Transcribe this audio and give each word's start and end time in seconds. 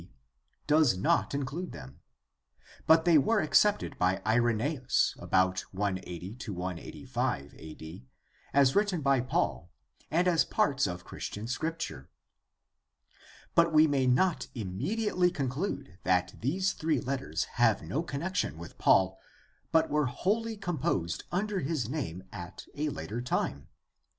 d., 0.01 0.09
does 0.65 0.97
not 0.97 1.35
include 1.35 1.71
them. 1.73 1.99
But 2.87 3.05
they 3.05 3.19
were 3.19 3.39
accepted 3.39 3.99
by 3.99 4.19
Irenaeus 4.25 5.15
about 5.19 5.59
180 5.75 6.39
85 6.57 7.51
^^ 7.51 8.75
written 8.75 9.01
by 9.01 9.21
Paul 9.21 9.69
and 10.09 10.27
as 10.27 10.43
parts 10.43 10.87
of 10.87 11.05
Christian 11.05 11.47
Scripture. 11.47 12.09
But 13.53 13.71
we 13.71 13.85
may 13.85 14.07
not 14.07 14.47
immediately 14.55 15.29
conclude 15.29 15.99
that 16.01 16.33
these 16.41 16.73
three 16.73 16.99
letters 16.99 17.43
have 17.61 17.83
no 17.83 18.01
connection 18.01 18.57
with 18.57 18.79
Paul 18.79 19.19
but 19.71 19.91
were 19.91 20.07
wholly 20.07 20.57
com 20.57 20.79
posed 20.79 21.25
under 21.31 21.59
his 21.59 21.87
name 21.87 22.23
at 22.31 22.65
a 22.73 22.89
later 22.89 23.21
time. 23.21 23.67